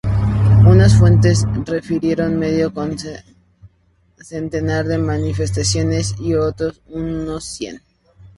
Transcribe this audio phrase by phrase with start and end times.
[0.65, 2.73] Unas fuentes refirieron medio
[4.17, 7.83] centenar de manifestantes y otras unos cien.